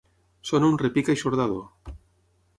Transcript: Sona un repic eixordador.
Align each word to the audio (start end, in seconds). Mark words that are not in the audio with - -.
Sona 0.51 0.69
un 0.71 0.79
repic 0.83 1.13
eixordador. 1.15 1.63